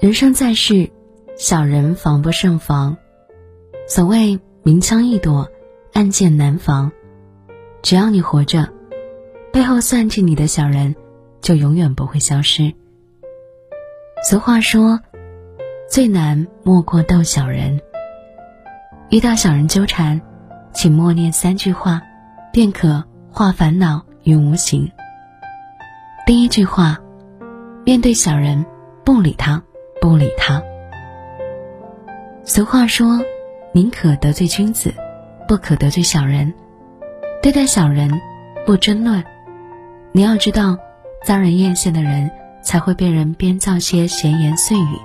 [0.00, 0.88] 人生在世，
[1.36, 2.96] 小人防不胜防。
[3.88, 5.50] 所谓明枪易躲，
[5.92, 6.92] 暗箭难防。
[7.82, 8.68] 只要你活着，
[9.52, 10.94] 背后算计你的小人，
[11.40, 12.72] 就永远不会消失。
[14.22, 15.00] 俗话说，
[15.90, 17.80] 最难莫过斗小人。
[19.10, 20.20] 遇到小人纠缠，
[20.72, 22.00] 请默念三句话，
[22.52, 23.02] 便可
[23.32, 24.88] 化烦恼于无形。
[26.24, 27.00] 第一句话，
[27.84, 28.64] 面对小人，
[29.04, 29.60] 不理他，
[30.00, 30.62] 不理他。
[32.44, 33.20] 俗话说，
[33.72, 34.94] 宁可得罪君子，
[35.46, 36.52] 不可得罪小人。
[37.42, 38.10] 对待小人，
[38.66, 39.24] 不争论。
[40.12, 40.78] 你要知道，
[41.24, 42.30] 遭人艳羡的人，
[42.62, 44.98] 才会被人编造些闲言碎语。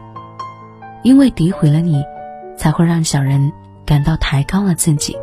[1.04, 2.04] 因为诋毁了你，
[2.58, 3.52] 才会让小人
[3.86, 5.18] 感到抬高了自己。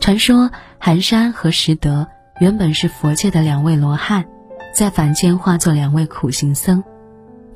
[0.00, 2.08] 传说寒山和拾得。
[2.40, 4.24] 原本是佛界的两位罗汉，
[4.72, 6.84] 在凡间化作两位苦行僧。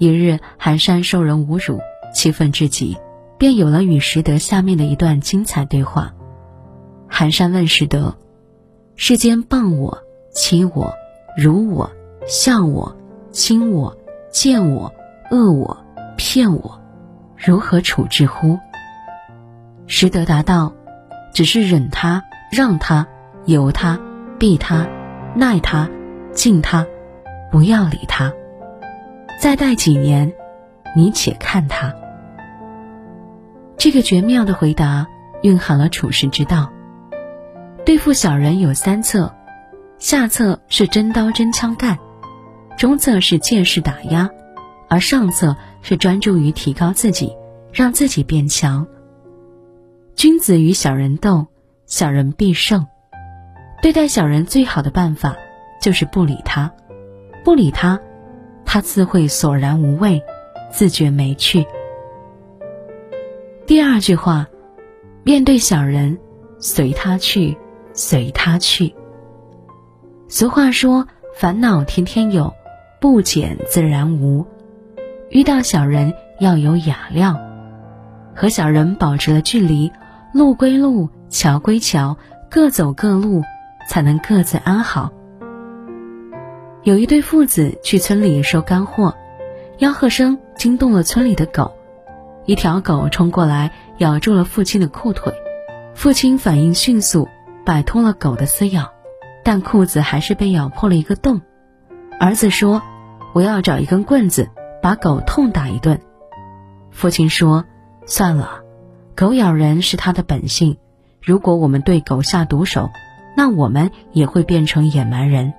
[0.03, 1.79] 一日，寒山受人侮辱，
[2.13, 2.97] 气愤至极，
[3.39, 6.13] 便有了与拾得下面的一段精彩对话。
[7.07, 8.17] 寒山问拾得
[8.97, 10.03] ：“世间谤我、
[10.35, 10.93] 欺我、
[11.39, 11.93] 辱我、
[12.27, 12.97] 笑我、
[13.31, 13.97] 轻我、
[14.33, 14.93] 贱我、
[15.31, 15.85] 恶我、
[16.17, 16.81] 骗我，
[17.37, 18.59] 如何处置乎？”
[19.87, 20.73] 拾得答道
[21.33, 23.07] ：“只是忍他，让他，
[23.47, 24.01] 由他。”
[24.37, 24.85] 避他，
[25.37, 25.89] 耐他，
[26.33, 26.85] 敬他，
[27.53, 28.33] 不要理他。
[29.43, 30.33] 再待几年，
[30.95, 31.93] 你且看他。
[33.77, 35.09] 这个绝妙的回答
[35.43, 36.71] 蕴含了处世之道。
[37.85, 39.35] 对付小人有三策：
[39.99, 41.99] 下策是真刀真枪干，
[42.79, 44.31] 中策是借势打压，
[44.89, 47.37] 而上策是专注于提高自己，
[47.73, 48.87] 让自己变强。
[50.15, 51.49] 君子与小人斗，
[51.87, 52.87] 小人必胜。
[53.83, 55.37] 对待小人最好的办法，
[55.81, 56.71] 就是不理他，
[57.43, 57.99] 不理他，
[58.73, 60.23] 他自会索然无味，
[60.71, 61.67] 自觉没趣。
[63.67, 64.47] 第二句话，
[65.25, 66.19] 面对小人，
[66.59, 67.59] 随他去，
[67.93, 68.95] 随他去。
[70.27, 72.55] 俗话说，烦恼天天有，
[72.99, 74.47] 不减自然无。
[75.29, 77.39] 遇到小人要有雅量，
[78.35, 79.93] 和小人保持了距离，
[80.33, 82.17] 路归路，桥归桥，
[82.51, 83.43] 各走各路。
[83.87, 85.11] 才能各自安好。
[86.85, 89.15] 有一对父子去村里收干货，
[89.79, 91.71] 吆喝声惊动了村里的狗，
[92.45, 95.33] 一条狗冲过来咬住了父亲的裤腿，
[95.95, 97.29] 父亲反应迅速，
[97.65, 98.91] 摆脱了狗的撕咬，
[99.45, 101.41] 但裤子还是被咬破了一个洞。
[102.19, 102.83] 儿子说
[103.33, 104.51] ：“我要找一根棍子，
[104.83, 106.01] 把狗痛打一顿。”
[106.91, 107.65] 父亲说
[108.07, 108.63] ：“算了，
[109.15, 110.79] 狗咬人是它的本性，
[111.23, 112.91] 如果我们对狗下毒手。”
[113.35, 115.55] 那我们也会变成野蛮人。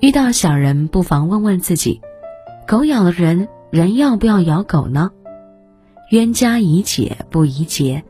[0.00, 2.00] 遇到小人，不妨问问自己：
[2.66, 5.10] 狗咬了人，人要不要咬狗呢？
[6.10, 8.02] 冤家宜解不宜结。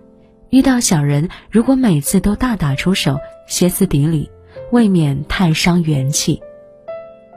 [0.50, 3.18] 遇到小人，如果每次都大打出手、
[3.48, 4.30] 歇斯底里，
[4.70, 6.40] 未免太伤元气。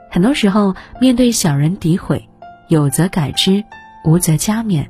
[0.08, 2.28] 很多时候，面对小人诋毁，
[2.68, 3.64] 有则改之，
[4.04, 4.86] 无则加勉。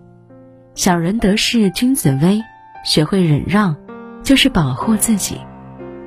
[0.74, 2.38] 小人得势，君子威。
[2.84, 3.74] 学会忍让，
[4.22, 5.40] 就是保护自己。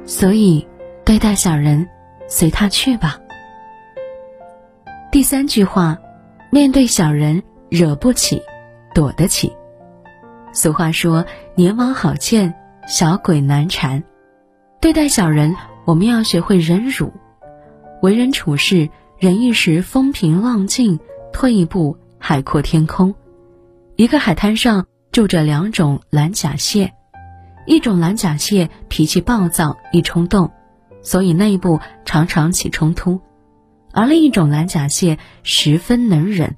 [0.06, 0.68] 所以，
[1.03, 1.89] 对待小人，
[2.28, 3.18] 随他去吧。
[5.17, 5.97] 第三句话，
[6.51, 7.41] 面对小人，
[7.72, 8.39] 惹不起，
[8.94, 9.51] 躲得起。
[10.53, 11.25] 俗话说
[11.57, 12.53] ：“年王好见，
[12.88, 14.03] 小鬼难缠。”
[14.79, 17.11] 对待小人，我们要学会忍辱，
[18.03, 21.00] 为人处事，忍一时风平浪静，
[21.33, 23.16] 退一步海阔天空。
[23.95, 26.94] 一个海滩上住着两种蓝甲蟹。
[27.66, 30.51] 一种蓝甲蟹脾气暴躁易冲动，
[31.01, 33.19] 所以内部常常起冲突；
[33.97, 36.58] 而另一种蓝甲蟹十分能忍，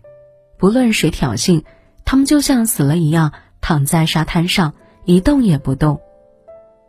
[0.58, 1.64] 不论谁挑衅，
[2.04, 4.74] 它们就像死了一样躺在沙滩上
[5.06, 6.02] 一动也不动。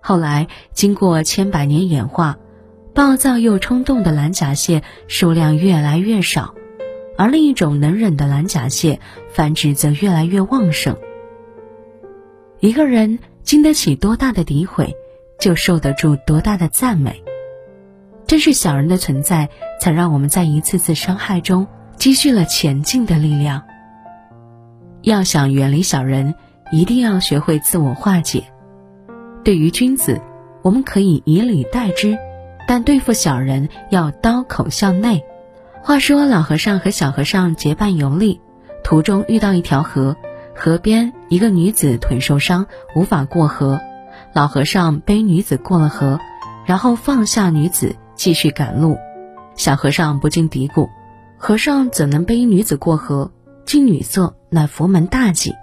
[0.00, 2.36] 后来经过千百年演化，
[2.94, 6.56] 暴躁又冲动的蓝甲蟹数量越来越少，
[7.16, 8.98] 而另一种能忍的蓝甲蟹
[9.32, 10.96] 繁殖则越来越旺盛。
[12.58, 13.20] 一个人。
[13.42, 14.94] 经得起多大的诋毁，
[15.40, 17.24] 就受得住多大的赞美。
[18.30, 19.48] 正是小人的存在，
[19.80, 21.66] 才让我们在一次次伤害中
[21.96, 23.64] 积蓄了前进的力量。
[25.02, 26.36] 要想远离小人，
[26.70, 28.44] 一定要学会自我化解。
[29.42, 30.20] 对于君子，
[30.62, 32.16] 我们可以以礼待之，
[32.68, 35.24] 但对付小人要刀口向内。
[35.82, 38.40] 话说，老和尚和小和尚结伴游历，
[38.84, 40.16] 途中遇到一条河。
[40.54, 43.80] 河边，一个女子腿受伤，无法过河。
[44.32, 46.20] 老和尚背女子过了河，
[46.64, 48.98] 然后放下女子，继续赶路。
[49.56, 50.90] 小和尚不禁嘀咕
[51.40, 53.32] ：“和尚怎能背女子过河？
[53.64, 55.54] 近女色乃佛门大忌。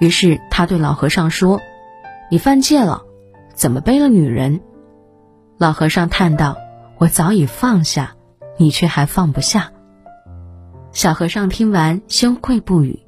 [0.00, 1.60] 于是他对老和尚说
[2.32, 3.02] ：“你犯戒了，
[3.52, 4.62] 怎么背了女人？”
[5.60, 6.56] 老和尚叹道
[6.96, 8.16] ：“我早已放下，
[8.56, 9.70] 你却还放不下。”
[10.92, 13.00] 小和尚听完，羞愧不语。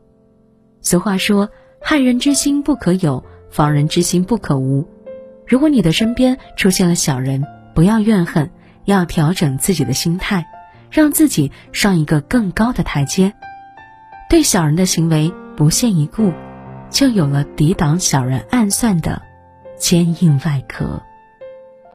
[0.82, 1.48] 俗话说
[1.80, 4.86] ：“害人之心不可有，防人之心不可无。”
[5.48, 8.50] 如果你的身边出现了小人，不要怨恨，
[8.84, 10.46] 要调整自己的心态，
[10.90, 13.32] 让自己上一个更高的台阶。
[14.28, 16.32] 对小人的行为不屑一顾，
[16.90, 19.22] 就有了抵挡小人暗算的
[19.78, 21.02] 坚硬外壳。